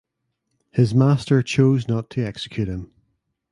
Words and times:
His 0.71 0.95
master 0.95 1.43
chose 1.43 1.87
not 1.87 2.09
to 2.09 2.25
execute 2.25 2.67
him. 2.67 2.91